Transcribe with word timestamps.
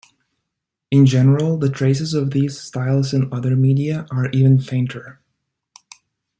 In 0.89 1.05
general 1.05 1.57
the 1.57 1.69
traces 1.69 2.15
of 2.15 2.31
these 2.31 2.59
styles 2.59 3.13
in 3.13 3.31
other 3.31 3.55
media 3.55 4.07
are 4.09 4.31
even 4.31 4.57
fainter. 4.59 5.21